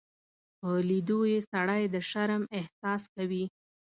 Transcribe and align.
په 0.59 0.69
لیدو 0.89 1.19
یې 1.31 1.39
سړی 1.51 1.81
د 1.93 1.95
شرم 2.09 2.43
احساس 2.59 3.03
کوي. 3.15 3.45